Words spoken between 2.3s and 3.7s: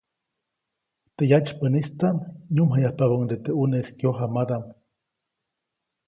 nyuʼmjayapabäʼuŋde teʼ